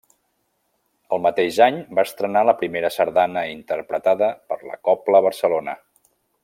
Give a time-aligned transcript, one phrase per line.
[1.17, 5.81] El mateix any va estrenar la primera sardana interpretada per la Cobla Barcelona.